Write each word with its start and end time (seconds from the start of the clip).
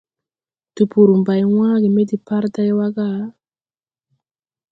Tpur 0.75 1.09
bay 1.25 1.43
wããge 1.55 1.87
me 1.95 2.01
deparday 2.09 2.71
wa 2.77 2.87
ga? 2.95 3.07